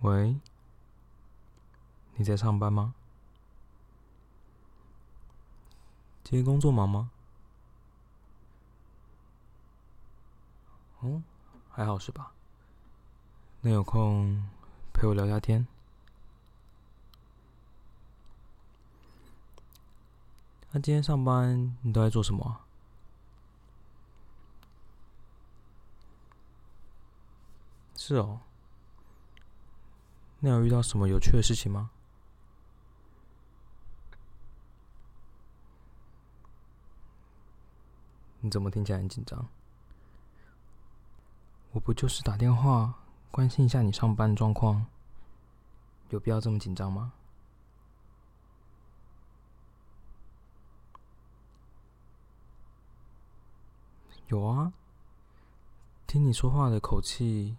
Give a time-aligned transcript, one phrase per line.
[0.00, 0.34] 喂，
[2.16, 2.94] 你在上班吗？
[6.24, 7.10] 今天工作忙吗？
[11.00, 11.22] 哦，
[11.70, 12.32] 还好是吧？
[13.60, 14.42] 那有空
[14.94, 15.66] 陪我聊聊天？
[20.70, 22.60] 那今天上班你都在做什么？
[27.96, 28.40] 是哦。
[30.40, 31.90] 那有遇到什么有趣的事情吗？
[38.40, 39.46] 你怎么听起来很紧张？
[41.72, 42.94] 我不就是打电话
[43.30, 44.86] 关心一下你上班状况，
[46.08, 47.12] 有必要这么紧张吗？
[54.28, 54.72] 有啊，
[56.06, 57.56] 听你说话的口气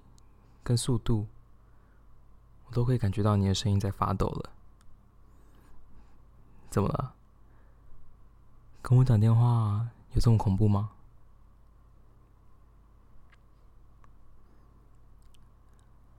[0.63, 1.27] 跟速度。
[2.71, 4.49] 我都可以感觉到你的声音在发抖了，
[6.69, 7.13] 怎么了？
[8.81, 10.91] 跟我讲电话有这么恐怖吗？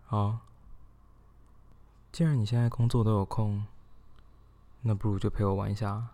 [0.04, 0.40] 好，
[2.12, 3.66] 既然你现在工作都有空，
[4.82, 6.08] 那不如就陪我玩一下。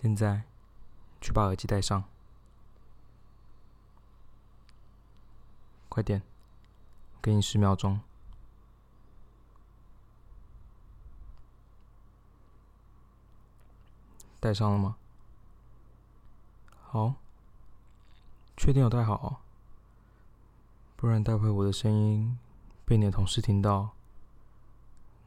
[0.00, 0.42] 现在，
[1.20, 2.02] 去把耳机戴上，
[5.88, 6.31] 快点。
[7.22, 8.00] 给你十秒钟，
[14.40, 14.96] 戴上了吗？
[16.80, 17.14] 好，
[18.56, 19.40] 确定有戴好，
[20.96, 22.36] 不然待会我的声音
[22.84, 23.90] 被你的同事听到，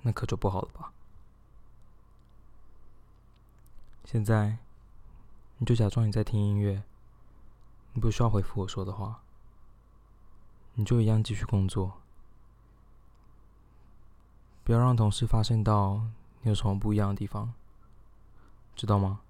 [0.02, 0.92] 那可就不好了吧？
[4.04, 4.58] 现在，
[5.58, 6.84] 你就假装你在听音乐，
[7.94, 9.22] 你不需要回复我说的话。
[10.78, 12.02] 你就一样继续工作，
[14.66, 16.06] 不要让同事发现到
[16.42, 17.54] 你有什么不一样的地方，
[18.76, 19.22] 知道吗？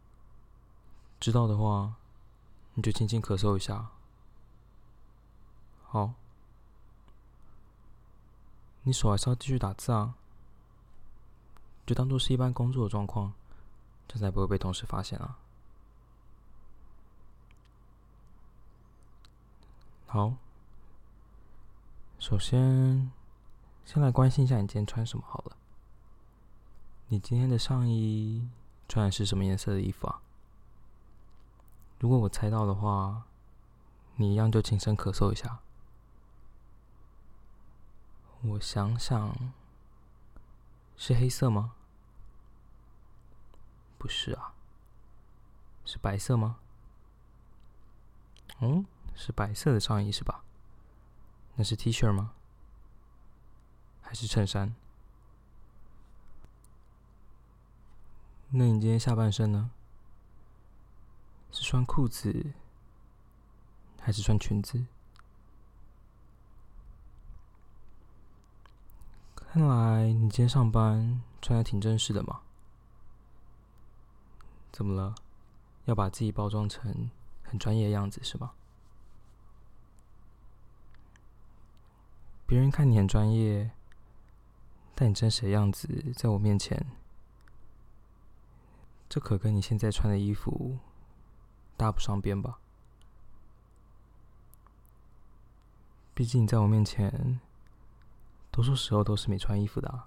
[1.19, 1.94] 知道的话，
[2.73, 3.89] 你就轻轻咳嗽一下。
[5.83, 6.13] 好，
[8.81, 10.16] 你手还是要继续打字啊，
[11.85, 13.33] 就当做是一般工作的状况，
[14.07, 15.38] 这才不会被同事发现啊。
[20.07, 20.33] 好。
[22.17, 23.11] 首先，
[23.85, 25.57] 先来关心一下你今天穿什么好了。
[27.09, 28.49] 你今天的上衣
[28.87, 30.21] 穿的是什么颜色的衣服啊？
[31.99, 33.23] 如果我猜到的话，
[34.15, 35.59] 你一样就轻声咳嗽一下。
[38.41, 39.35] 我想想，
[40.97, 41.73] 是黑色吗？
[43.99, 44.53] 不是啊，
[45.83, 46.57] 是白色吗？
[48.61, 50.43] 嗯，是白色的上衣是吧？
[51.55, 52.33] 那是 T 恤吗？
[54.01, 54.75] 还是衬衫？
[58.49, 59.71] 那你今天下半身呢？
[61.51, 62.53] 是穿裤子，
[64.01, 64.85] 还是穿裙子？
[69.35, 72.41] 看来你今天上班穿的挺正式的嘛。
[74.73, 75.15] 怎么了？
[75.85, 77.09] 要把自己包装成
[77.44, 78.51] 很专业的样子是吗？
[82.45, 83.72] 别人看你很专业，
[84.94, 86.85] 但你真实的样子在我面前，
[89.09, 90.78] 这可跟你现在穿的衣服
[91.75, 92.59] 搭不上边吧？
[96.13, 97.41] 毕竟你在我面前，
[98.51, 100.03] 多数时候都是没穿衣服的，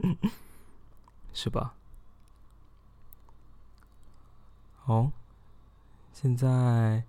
[1.34, 1.74] 是吧？
[4.84, 5.12] 哦，
[6.12, 7.04] 现在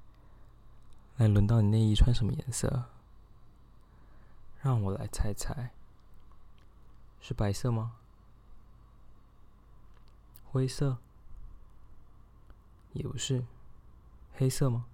[1.18, 2.90] 来轮到你内衣穿什么颜色？
[4.68, 5.72] 让我来猜猜，
[7.22, 7.96] 是白色吗？
[10.44, 10.98] 灰色？
[12.92, 13.46] 也不是，
[14.34, 14.86] 黑色吗？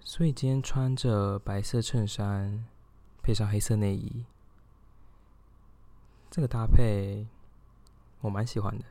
[0.00, 2.66] 所以今天穿着白色衬衫，
[3.22, 4.26] 配上黑色内衣，
[6.30, 7.26] 这个搭配
[8.20, 8.84] 我蛮喜欢的。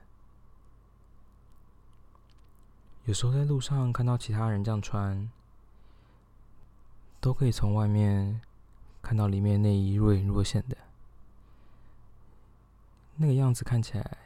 [3.06, 5.30] 有时候在路上看到其他人这样穿。
[7.24, 8.42] 都可以从外面
[9.02, 10.76] 看到里面内衣若隐若现的，
[13.16, 14.18] 那个样子看起来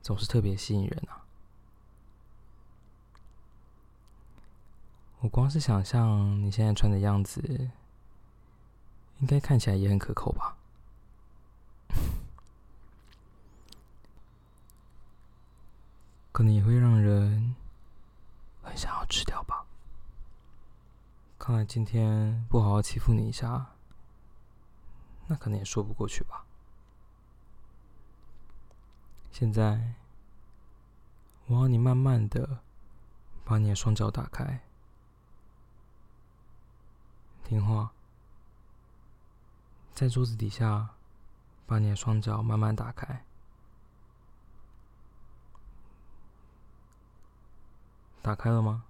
[0.00, 1.26] 总是特别吸引人啊！
[5.20, 7.68] 我光是想象你现在穿的样子，
[9.18, 10.56] 应该看起来也很可口吧？
[16.32, 17.54] 可能也会让人
[18.62, 19.57] 很想要吃掉吧？
[21.48, 23.74] 看来今天不好好欺负你一下，
[25.28, 26.44] 那可能也说不过去吧。
[29.30, 29.94] 现在，
[31.46, 32.60] 我要你慢慢的
[33.46, 34.60] 把你的双脚打开，
[37.44, 37.92] 听话，
[39.94, 40.90] 在桌子底下
[41.66, 43.24] 把你的双脚慢慢打开。
[48.20, 48.84] 打开了吗？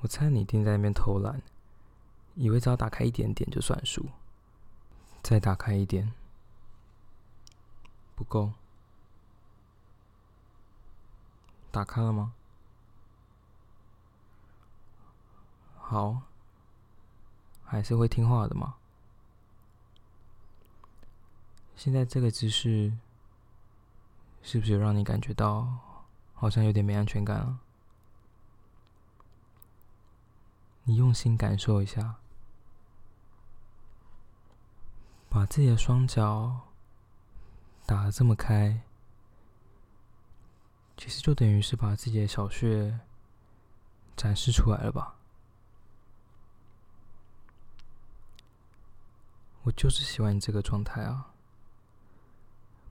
[0.00, 1.42] 我猜你一定在那边偷懒，
[2.34, 4.06] 以为只要打开一点点就算数。
[5.22, 6.12] 再打开一点，
[8.14, 8.52] 不够。
[11.70, 12.34] 打开了吗？
[15.78, 16.22] 好，
[17.64, 18.76] 还是会听话的嘛。
[21.74, 22.92] 现在这个姿势。
[24.42, 25.66] 是不是让你感觉到
[26.32, 27.58] 好像有点没安全感啊？
[30.88, 32.16] 你用心感受一下，
[35.28, 36.68] 把自己的双脚
[37.84, 38.82] 打的这么开，
[40.96, 43.00] 其实就等于是把自己的小穴
[44.16, 45.16] 展示出来了吧？
[49.64, 51.32] 我就是喜欢你这个状态啊！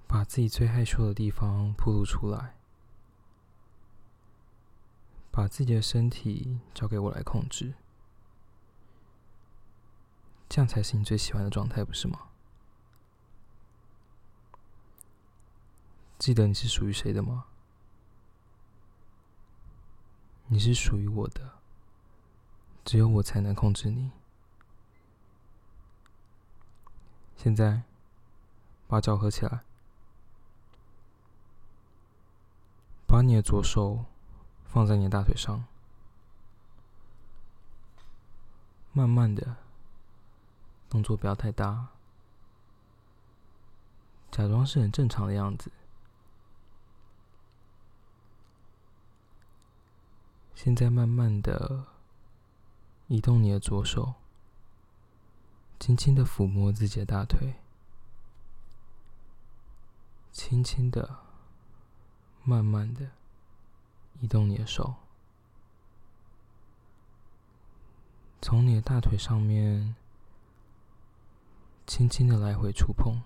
[0.06, 2.58] 把自己最害羞的地方暴露出来，
[5.32, 7.74] 把自己的身体交给我来控制，
[10.48, 12.22] 这样才是你最喜欢的状态，不是吗？
[16.18, 17.46] 记得你是属于谁的吗？
[20.48, 21.54] 你是属于我的，
[22.84, 24.12] 只有我才能控制你。
[27.36, 27.84] 现在，
[28.88, 29.64] 把脚合起来。
[33.08, 34.06] 把你的左手
[34.66, 35.66] 放在你的大腿上，
[38.92, 39.58] 慢慢的，
[40.90, 41.90] 动作不要太大，
[44.32, 45.72] 假装是很正常的样子。
[50.54, 51.86] 现在慢慢的
[53.08, 54.16] 移动你的左手，
[55.80, 57.56] 轻轻的抚摸自己的大腿，
[60.32, 61.26] 轻轻的。
[62.48, 63.10] 慢慢的
[64.22, 64.94] 移动你的手，
[68.40, 69.96] 从你的大腿上面
[71.88, 73.22] 轻轻的来回触碰，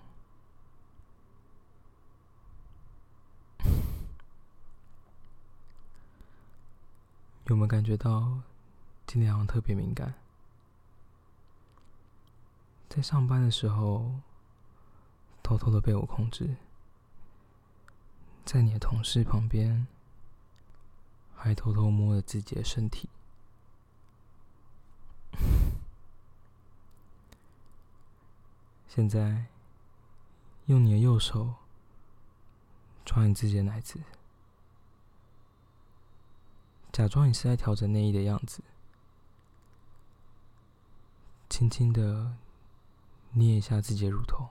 [7.46, 8.40] 有没有感觉到
[9.06, 10.14] 今天好像特别敏感？
[12.88, 14.20] 在上班的时候
[15.42, 16.56] 偷偷的被我控制。
[18.44, 19.86] 在你的同事旁边，
[21.34, 23.08] 还偷偷摸着自己的身体。
[29.00, 29.46] 现在，
[30.66, 31.54] 用你的右手
[33.02, 33.98] 抓你自己的奶子，
[36.92, 38.62] 假装你是在调整内衣的样子，
[41.48, 42.36] 轻轻的
[43.32, 44.50] 捏一下自己的乳头。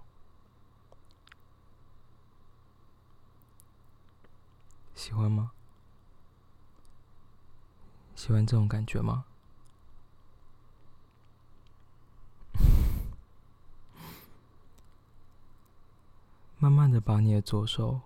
[4.96, 5.52] 喜欢吗？
[8.16, 9.26] 喜欢这种感觉吗？
[16.62, 18.02] 慢慢的把你的左手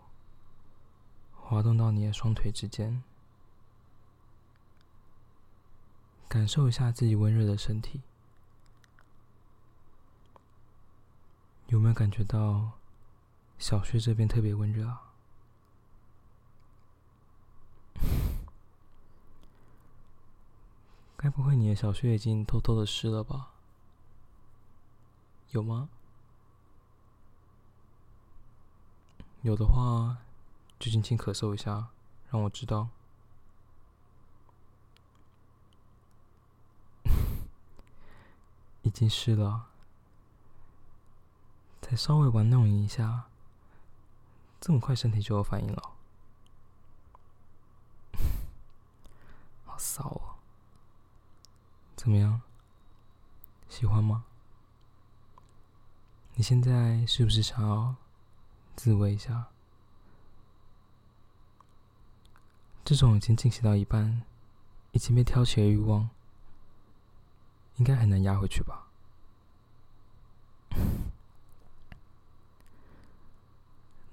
[1.35, 3.01] 滑动到你的双腿之间，
[6.27, 8.03] 感受一下自己温热的身体，
[11.67, 12.73] 有没有感觉到
[13.57, 15.13] 小穴这边特别温热啊？
[21.17, 23.53] 该不会你的小穴已经偷偷的湿了吧？
[25.49, 25.89] 有吗？
[29.43, 30.17] 有的话，
[30.79, 31.89] 就轻轻咳嗽一下，
[32.29, 32.87] 让我知道。
[38.83, 39.67] 已经湿了，
[41.81, 43.25] 再稍微玩弄一下，
[44.61, 45.91] 这么快身体就有反应了，
[49.67, 50.39] 好骚哦！
[51.97, 52.41] 怎么样？
[53.67, 54.23] 喜欢吗？
[56.35, 57.95] 你现在是不是想要
[58.75, 59.47] 自慰一下？
[62.85, 64.23] 这种已经进行到一半，
[64.91, 66.09] 已经被挑起的欲望，
[67.77, 68.87] 应该很难压回去吧？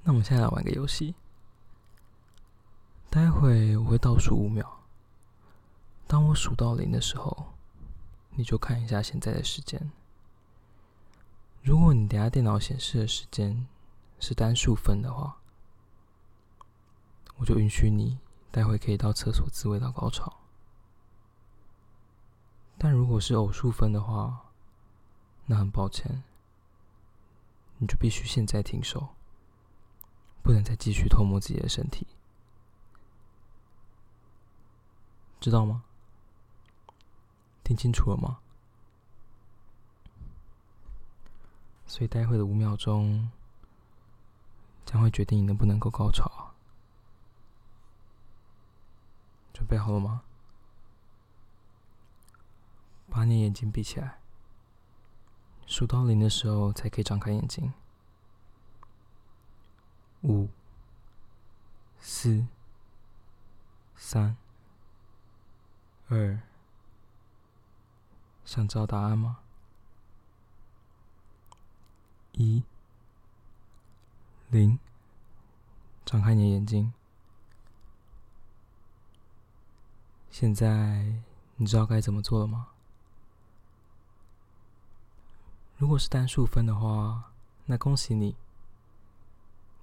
[0.02, 1.14] 那我们现在来玩个游戏。
[3.11, 4.85] 待会我会倒数五秒，
[6.07, 7.55] 当我数到零的时候，
[8.37, 9.90] 你就看一下现在的时间。
[11.61, 13.67] 如果你等下电脑显示的时间
[14.20, 15.40] 是单数分的话，
[17.38, 18.20] 我就允许你
[18.52, 20.40] 待会可以到厕所自慰到高潮。
[22.78, 24.52] 但如果是偶数分的话，
[25.46, 26.22] 那很抱歉，
[27.78, 29.08] 你就必须现在停手，
[30.42, 32.06] 不能再继续偷摸自己的身体，
[35.40, 35.82] 知道吗？
[37.64, 38.38] 听清楚了吗？
[41.86, 43.30] 所以待会的五秒钟
[44.90, 46.52] 将会决定你能不能够高潮。
[49.52, 50.23] 准备好了吗？
[53.09, 54.18] 把你眼睛闭起来，
[55.64, 57.73] 数到零的时候才可以张开眼睛。
[60.23, 60.49] 五、
[62.00, 62.49] 四、
[63.94, 64.37] 三、
[66.09, 66.40] 二，
[68.44, 69.38] 想知道答案吗？
[72.32, 72.64] 一、
[74.50, 74.78] 零，
[76.04, 76.92] 张开你的眼睛。
[80.28, 81.23] 现在
[81.57, 82.69] 你知道该怎么做了吗？
[85.76, 87.33] 如果是单数分的话，
[87.66, 88.37] 那恭喜你，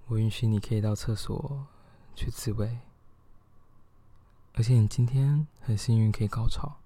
[0.08, 1.66] 我允许你可以到厕所
[2.14, 2.80] 去自慰，
[4.54, 6.78] 而且你今天很幸运可以高潮。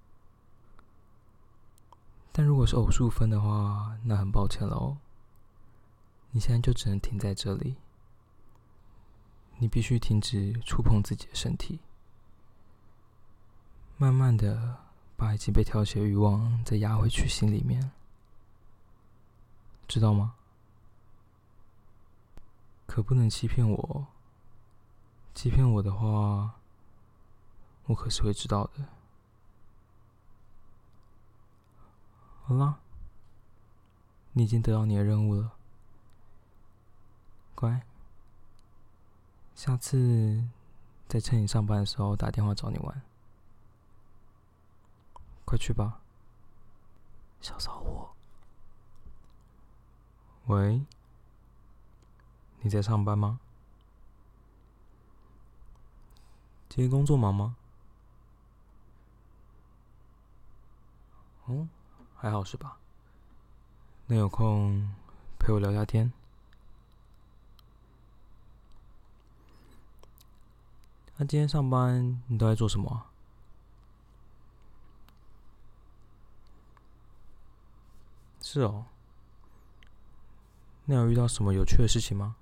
[2.30, 4.96] 但如果是偶数分的话，那很抱歉喽，
[6.32, 7.76] 你现在就只能停在这里，
[9.58, 11.78] 你必须停止触碰自己的身体，
[13.96, 14.78] 慢慢的
[15.16, 17.92] 把已经被挑起的欲望再压回去心里面。
[19.86, 20.34] 知道吗？
[22.86, 24.06] 可不能欺骗我。
[25.34, 26.54] 欺骗我的话，
[27.84, 28.88] 我可是会知道的。
[32.44, 32.80] 好啦，
[34.32, 35.52] 你已经得到你的任务了，
[37.62, 37.80] 乖。
[39.54, 40.42] 下次
[41.06, 43.02] 再趁你上班的时候打电话找你玩，
[45.44, 46.00] 快去吧，
[47.40, 48.10] 小骚货。
[50.46, 50.84] 喂，
[52.62, 53.38] 你在上班吗？
[56.68, 57.54] 今天工作忙吗？
[61.44, 61.68] 哦，
[62.16, 62.76] 还好是吧？
[64.06, 64.92] 那有空
[65.38, 66.12] 陪我聊聊天。
[71.22, 73.06] 那今天上班你都在做什么？
[78.40, 78.86] 是哦。
[80.84, 82.34] 那有遇到什么有趣的事情吗？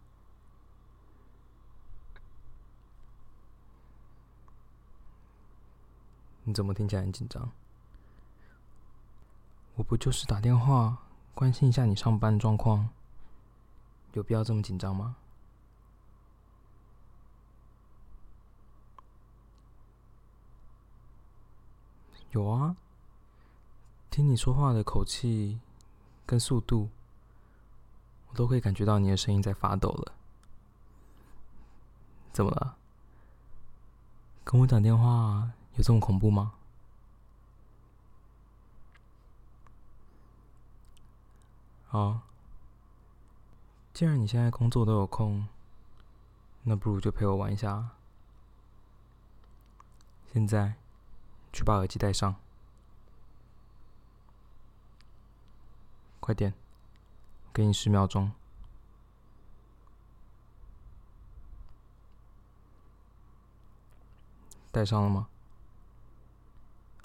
[6.44, 7.52] 你怎么听起来很紧张？
[9.74, 10.96] 我不就是打电话
[11.34, 12.88] 关心一下你上班状况，
[14.14, 15.16] 有必要这么紧张吗？
[22.30, 22.76] 有啊，
[24.10, 25.60] 听你说话的口气
[26.24, 26.88] 跟速度。
[28.28, 30.12] 我都可以感觉到你的声音在发抖了，
[32.32, 32.76] 怎么了？
[34.44, 36.54] 跟我讲电话有这么恐怖吗？
[41.88, 42.20] 好，
[43.92, 45.48] 既然你现在工作都有空，
[46.62, 47.88] 那不如就陪我玩一下。
[50.32, 50.76] 现在，
[51.52, 52.36] 去把耳机戴上，
[56.20, 56.54] 快点。
[57.52, 58.30] 给你十秒钟，
[64.70, 65.28] 戴上了吗？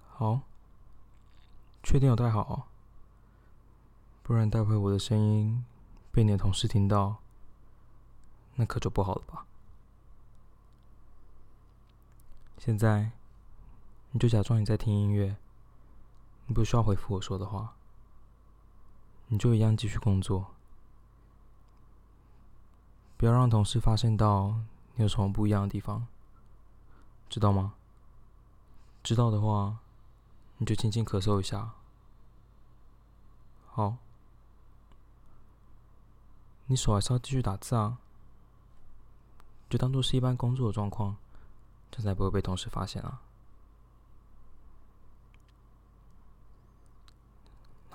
[0.08, 0.42] 好，
[1.82, 2.64] 确定有戴好，哦
[4.22, 5.66] 不然待会我的声音
[6.12, 7.18] 被你的同事听到，
[8.54, 9.48] 那可就不好了吧？
[12.60, 13.12] 现在，
[14.16, 15.36] 你就假装你在听音乐，
[16.46, 17.76] 你不需要回复我说的话。
[19.28, 20.54] 你就一样继续工作，
[23.18, 24.56] 不要让同事发现到
[24.94, 26.08] 你有什么不一样的地方，
[27.28, 27.74] 知道吗？
[29.04, 29.80] 知道的话，
[30.60, 31.72] 你就轻轻咳嗽一下。
[33.66, 33.98] 好，
[36.68, 37.98] 你手还是要继续打字啊，
[39.70, 41.18] 就当做是一般工作的状况，
[41.92, 43.20] 这才不会被同事发现啊。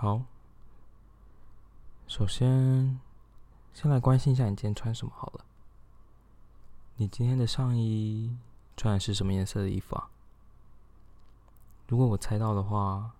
[0.00, 0.22] 好。
[2.08, 2.98] 首先，
[3.74, 5.44] 先来关心一下你今天穿什么好了。
[6.96, 8.34] 你今天的上衣
[8.78, 10.08] 穿的是什么颜色的衣服啊？
[11.86, 13.12] 如果我猜到的话，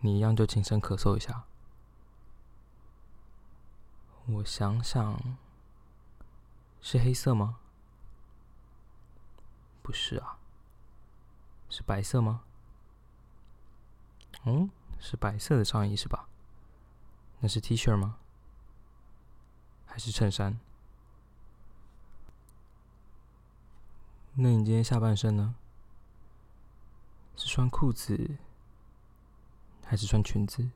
[0.00, 1.44] 你一样就轻声咳嗽一下。
[4.26, 5.18] 我想想，
[6.82, 7.56] 是黑色吗？
[9.82, 10.36] 不是啊，
[11.70, 12.42] 是白色吗？
[14.44, 16.28] 嗯，是白色的上衣是吧？
[17.40, 18.18] 那是 T 恤吗？
[19.84, 20.58] 还是衬衫？
[24.34, 25.54] 那你今天下半身呢？
[27.36, 28.36] 是穿裤子，
[29.84, 30.70] 还是穿裙子？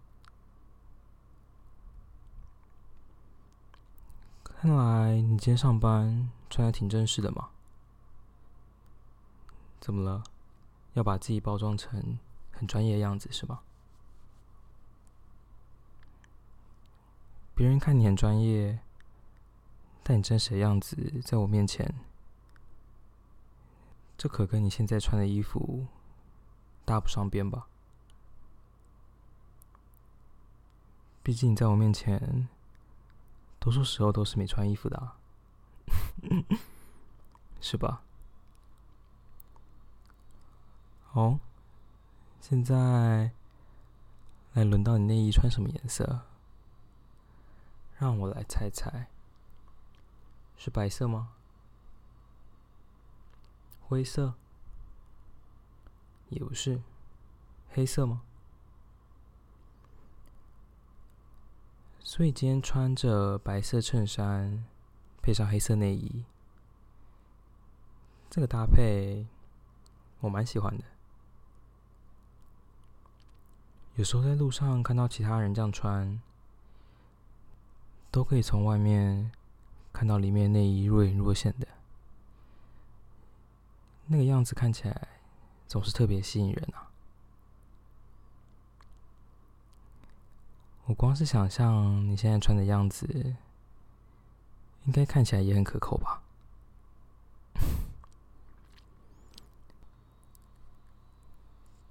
[4.42, 7.50] 看来你今天上班穿的挺正式的嘛？
[9.80, 10.22] 怎么了？
[10.94, 12.18] 要把自己包装成
[12.52, 13.60] 很专业的样子是吗？
[17.60, 18.80] 别人看你很专业，
[20.02, 21.94] 但你真实的样子在我面前，
[24.16, 25.86] 这可跟你现在穿的衣服
[26.86, 27.66] 搭不上边吧？
[31.22, 32.48] 毕竟你在我面前。
[33.58, 35.12] 多数时候都是没穿衣服的，
[37.60, 38.02] 是吧？
[41.04, 41.38] 好，
[42.40, 43.32] 现在
[44.54, 46.22] 来轮到你内衣穿什么颜色？
[48.00, 49.08] 让我来猜猜，
[50.56, 51.34] 是白色吗？
[53.82, 54.32] 灰色？
[56.30, 56.80] 也不是，
[57.68, 58.22] 黑色吗？
[61.98, 64.64] 所以今天穿着白色衬衫，
[65.20, 66.24] 配上黑色内衣，
[68.30, 69.26] 这个搭配
[70.20, 70.84] 我蛮喜欢的。
[73.96, 76.18] 有时候在路上看到其他人这样穿，
[78.10, 79.30] 都可以从外面
[79.92, 81.68] 看到里面内衣若隐若现的，
[84.06, 85.08] 那个样子看起来
[85.66, 86.90] 总是特别吸引人啊。
[90.86, 93.06] 我光是想象你现在穿的样子，
[94.86, 96.20] 应该看起来也很可口吧？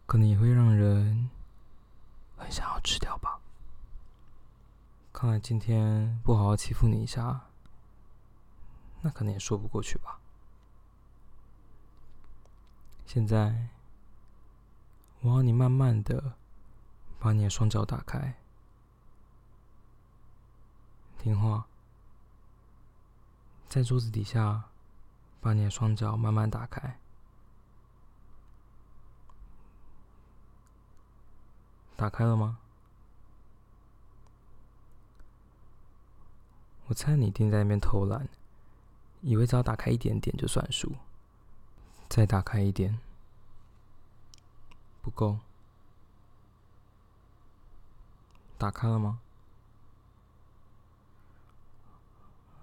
[0.05, 1.29] 可能也会让人
[2.35, 3.38] 很想要吃掉吧？
[5.19, 7.41] 看来今天不好好欺负你一下，
[9.01, 10.17] 那可能也说不过去吧？
[13.05, 13.67] 现在，
[15.19, 16.35] 我要你慢慢的
[17.19, 18.33] 把你的双脚打开。
[21.17, 21.67] 听话，
[23.67, 24.69] 在桌子底下，
[25.41, 26.97] 把你的双脚慢慢打开。
[31.97, 32.59] 打开了吗？
[36.89, 38.27] 我猜你一定在那边偷懒，
[39.21, 40.91] 以为只要打开一点点就算数。
[42.09, 42.99] 再打开一点，
[45.03, 45.37] 不够。
[48.57, 49.19] 打开了吗？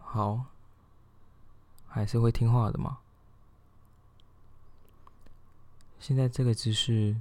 [0.01, 0.47] 好，
[1.87, 2.99] 还是会听话的嘛。
[6.01, 7.17] 现在这个姿势，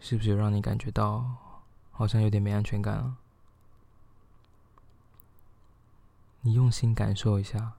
[0.00, 1.36] 是不是让你感觉到
[1.90, 3.18] 好像有点没安全感了？
[6.42, 7.74] 你用心感受一下，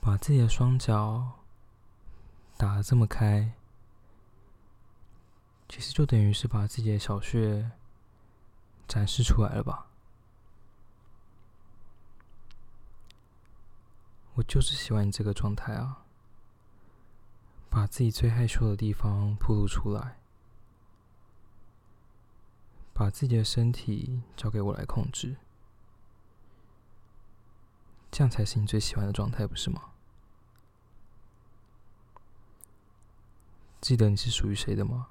[0.00, 1.40] 把自己的双脚
[2.56, 3.52] 打的这么开，
[5.68, 7.70] 其实就等于是把自己的小穴
[8.88, 9.86] 展示出来了吧。
[14.34, 16.04] 我就是喜欢你这个状态啊！
[17.70, 20.18] 把自己最害羞的地方暴露出来，
[22.94, 25.36] 把自己的身体交给我来控制，
[28.10, 29.90] 这样才是你最喜欢的状态，不是吗？
[33.80, 35.08] 记得你是属于谁的吗？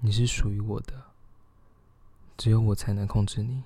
[0.00, 1.06] 你是属于我的，
[2.36, 3.64] 只有我才能控制你。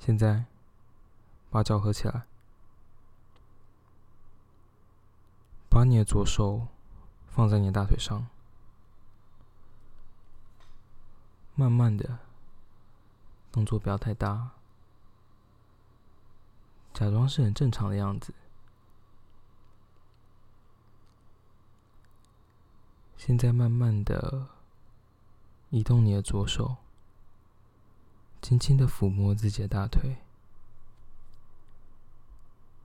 [0.00, 0.46] 现在，
[1.48, 2.26] 把脚合起来，
[5.70, 6.66] 把你的左手
[7.34, 8.28] 放在你的大腿上，
[11.56, 12.20] 慢慢的，
[13.50, 14.52] 动作不要太大，
[16.92, 18.32] 假装是很正常的样子。
[23.16, 24.46] 现在慢慢的
[25.70, 26.76] 移动你的左手。
[28.40, 30.18] 轻轻的抚摸自己的大腿，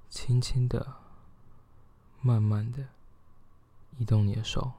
[0.10, 0.96] 轻轻的、
[2.22, 2.88] 慢慢的
[4.00, 4.72] 移动你的手。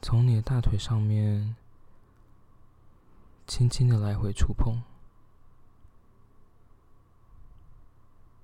[0.00, 1.54] 从你的大腿上面
[3.46, 4.82] 轻轻的来回触碰。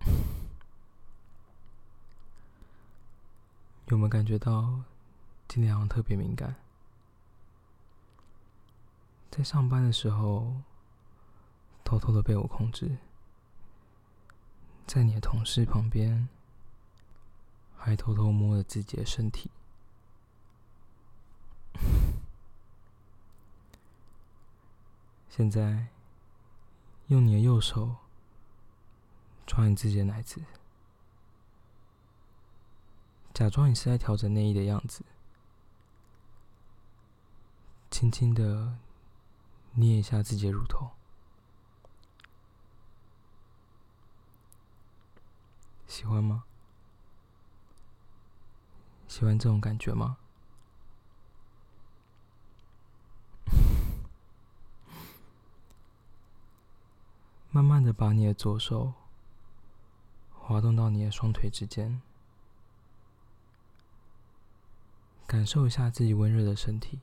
[3.86, 4.82] 有没有感觉到
[5.46, 6.56] 今天好像特别敏感？
[9.30, 10.56] 在上班的时候
[11.84, 12.98] 偷偷的被我控制。
[14.88, 16.28] 在你的同事旁边
[17.78, 19.50] 还偷偷摸了自己的身体。
[25.30, 25.86] 现在，
[27.06, 27.94] 用你的右手
[29.46, 30.42] 抓你自己的奶子。
[33.32, 35.04] 假装你是在调整内衣的样子，
[37.88, 38.76] 轻轻的
[39.74, 40.90] 捏一下自己的乳头，
[45.86, 46.46] 喜欢吗？
[49.18, 50.16] 喜欢这种感觉吗？
[57.50, 58.92] 慢慢的把你的左手
[60.32, 62.00] 滑动到你的双腿之间。
[65.26, 67.00] 感受一下自己温热的身体，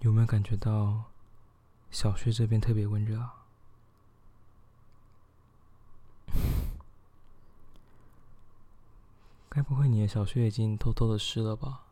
[0.00, 1.04] 有没有感觉到
[1.90, 3.41] 小穴这边特别温热啊？
[9.54, 11.82] 该不会你的小穴已经偷偷的湿了吧？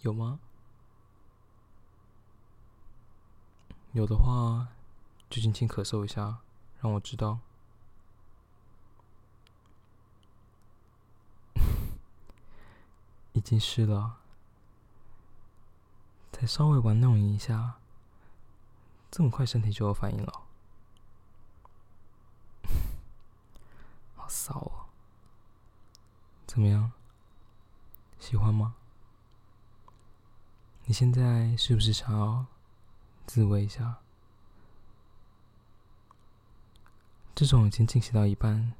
[0.00, 0.40] 有吗？
[3.92, 4.66] 有的话，
[5.30, 6.38] 就轻轻咳嗽一下，
[6.80, 7.38] 让我知道。
[13.34, 14.16] 已经湿了，
[16.32, 17.76] 再稍微玩弄一下，
[19.08, 20.42] 这么快身体就有反应了，
[24.16, 24.79] 好骚哦！
[26.50, 26.90] 怎么样？
[28.18, 28.74] 喜欢吗？
[30.86, 32.44] 你现在是不是想要
[33.24, 33.98] 自慰一下？
[37.36, 38.72] 这种已经进行到一半，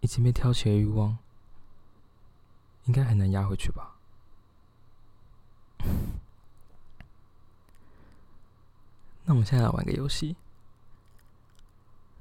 [0.00, 1.16] 已经被挑起的欲望。
[2.84, 3.96] 应该很难压回去吧？
[9.24, 10.36] 那我们现在来玩个游戏。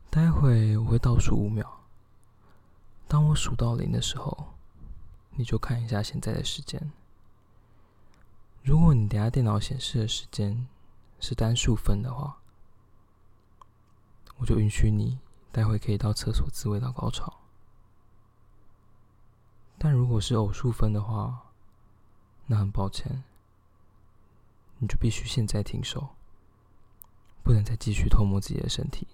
[0.09, 1.81] 待会我会倒数五秒，
[3.09, 4.53] 当我数到零的时候，
[5.37, 6.91] 你就看一下现在的时间。
[8.63, 10.67] 如果你等下电脑显示的时间
[11.19, 12.39] 是单数分的话，
[14.37, 15.19] 我就允许你
[15.51, 17.41] 待会可以到厕所自慰到高潮。
[19.77, 21.53] 但如果是偶数分的话，
[22.47, 23.23] 那很抱歉，
[24.79, 26.09] 你就必须现在停手，
[27.43, 29.05] 不能再继续偷摸自己的身体，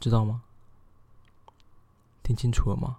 [0.00, 0.42] 知道吗？
[2.26, 2.98] 听清楚了吗？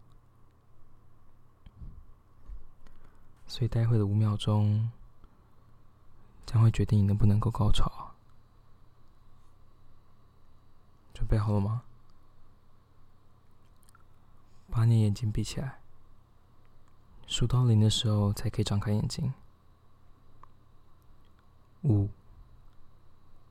[3.46, 4.90] 所以待会的五秒钟
[6.46, 8.16] 将会决定你能不能够高潮，
[11.14, 11.84] 准备好了吗？
[14.72, 15.82] 把你眼睛闭起来，
[17.26, 19.34] 数到零的时候才可以张开眼睛。
[21.84, 22.10] 五、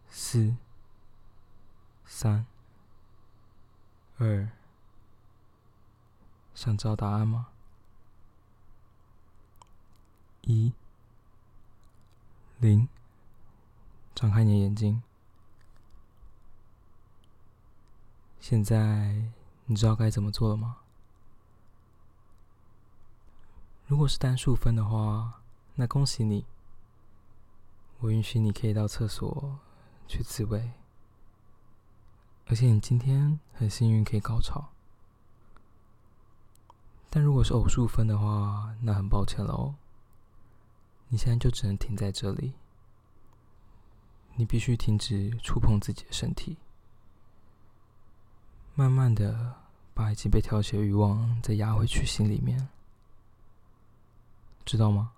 [0.09, 0.57] 四、
[2.07, 2.47] 三、
[4.17, 4.51] 二，
[6.57, 7.49] 想知道答案吗？
[10.41, 10.73] 一、
[12.59, 12.89] 零，
[14.15, 15.03] 张开你的眼睛。
[18.41, 19.31] 现在
[19.67, 20.79] 你知道该怎么做了吗？
[23.87, 25.43] 如果是单数分的话，
[25.75, 26.47] 那恭喜你，
[27.99, 29.59] 我允许你可以到厕所
[30.09, 30.73] 去自慰，
[32.47, 34.73] 而且你今天很幸运可以高潮。
[37.09, 39.75] 但如果是偶数分的话，那很抱歉喽，
[41.09, 42.53] 你现在就只能停在这里，
[44.35, 46.59] 你必须停止触碰自己的身体，
[48.75, 49.55] 慢慢的
[49.95, 52.69] 把已经被挑起的欲望再压回去心里面。
[54.65, 55.13] 知道吗？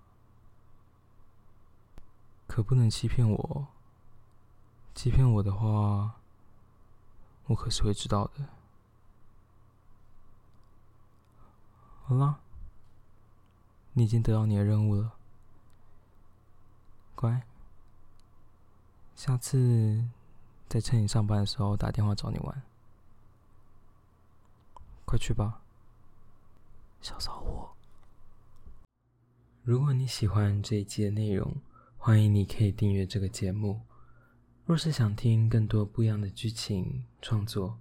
[2.47, 3.67] 可不能欺骗我。
[4.95, 6.15] 欺骗我的话，
[7.47, 8.58] 我可是会知道的。
[12.09, 12.39] 好啦，
[13.93, 15.13] 你已经得到你的任务了，
[17.13, 17.43] 乖。
[19.15, 20.09] 下次
[20.67, 22.63] 再趁你上班的时候打电话找你玩，
[25.05, 25.61] 快去吧，
[26.99, 27.69] 小骚货。
[29.61, 31.57] 如果你喜欢这一期的内容，
[31.95, 33.81] 欢迎你可以订阅这个节目。
[34.65, 37.77] 若是想听更多不一样的剧情创作，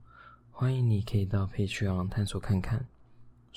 [0.50, 2.86] 欢迎你可以到 Patreon 探索看看，